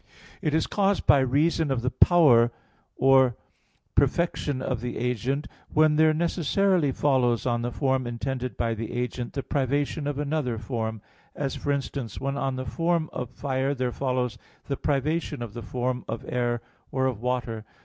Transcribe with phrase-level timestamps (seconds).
[0.41, 2.51] It is caused by reason of the power
[2.95, 3.37] or
[3.93, 9.33] perfection of the agent when there necessarily follows on the form intended by the agent
[9.33, 11.03] the privation of another form;
[11.35, 15.61] as, for instance, when on the form of fire there follows the privation of the
[15.61, 16.61] form of air
[16.91, 17.63] or of water.